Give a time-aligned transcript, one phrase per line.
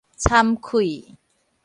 [0.17, 1.15] 慚愧